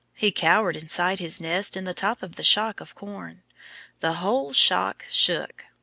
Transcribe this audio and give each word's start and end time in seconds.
He 0.15 0.31
cowered 0.31 0.75
inside 0.75 1.19
his 1.19 1.39
nest 1.39 1.77
in 1.77 1.83
the 1.83 1.93
top 1.93 2.23
of 2.23 2.35
the 2.35 2.41
shock 2.41 2.81
of 2.81 2.95
corn. 2.95 3.43
The 3.99 4.13
whole 4.13 4.51
shock 4.51 5.05
shook. 5.11 5.65